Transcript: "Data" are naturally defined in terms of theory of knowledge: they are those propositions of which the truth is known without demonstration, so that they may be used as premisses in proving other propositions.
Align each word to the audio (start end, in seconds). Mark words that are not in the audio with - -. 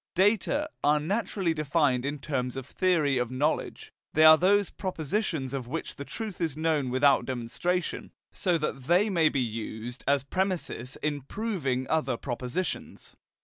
"Data" 0.15 0.67
are 0.83 0.99
naturally 0.99 1.53
defined 1.53 2.05
in 2.05 2.17
terms 2.17 2.55
of 2.55 2.65
theory 2.65 3.19
of 3.19 3.29
knowledge: 3.29 3.93
they 4.15 4.23
are 4.23 4.35
those 4.35 4.71
propositions 4.71 5.53
of 5.53 5.67
which 5.67 5.95
the 5.95 6.03
truth 6.03 6.41
is 6.41 6.57
known 6.57 6.89
without 6.89 7.23
demonstration, 7.27 8.11
so 8.31 8.57
that 8.57 8.85
they 8.85 9.11
may 9.11 9.29
be 9.29 9.39
used 9.39 10.03
as 10.07 10.23
premisses 10.23 10.95
in 11.03 11.21
proving 11.21 11.85
other 11.87 12.17
propositions. 12.17 13.15